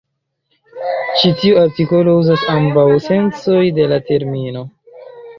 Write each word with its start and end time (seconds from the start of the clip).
Ĉi 1.17 1.29
tiu 1.41 1.59
artikolo 1.63 2.15
uzas 2.21 2.45
ambaŭ 2.53 2.85
sencoj 3.09 3.59
de 3.77 3.85
la 3.93 3.99
termino. 4.09 4.65